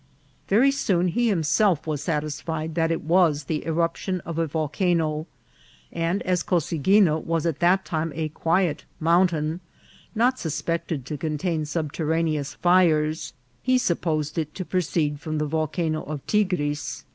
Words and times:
Very 0.47 0.71
soon 0.71 1.09
he 1.09 1.27
himself 1.27 1.85
was 1.85 2.01
satisfied 2.01 2.73
that 2.73 2.89
it 2.89 3.03
was 3.03 3.43
the 3.43 3.63
eruption 3.67 4.19
of 4.21 4.39
a 4.39 4.47
vol 4.47 4.67
cano; 4.67 5.27
and 5.91 6.23
as 6.23 6.41
Cosaguina 6.41 7.19
was 7.19 7.45
at 7.45 7.59
that 7.59 7.85
time 7.85 8.11
a 8.15 8.29
quiet 8.29 8.83
mountain, 8.99 9.59
not 10.15 10.39
suspected 10.39 11.05
to 11.05 11.17
contain 11.19 11.65
subterraneous 11.67 12.55
fires, 12.55 13.33
he 13.61 13.77
supposed 13.77 14.39
it 14.39 14.55
to 14.55 14.65
proceed 14.65 15.19
from 15.19 15.37
the 15.37 15.45
Volcano 15.45 16.01
of 16.01 16.25
Tigris. 16.25 17.05